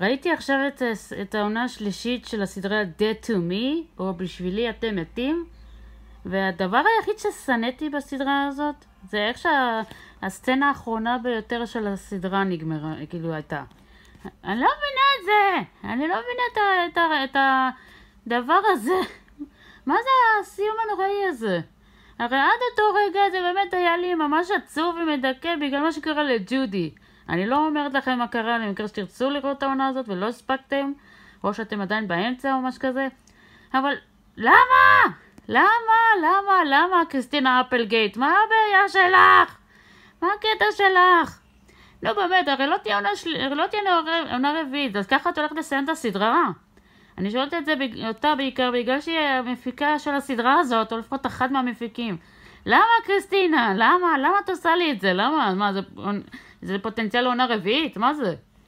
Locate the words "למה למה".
34.36-35.98, 35.48-36.64, 36.22-37.02, 53.74-54.38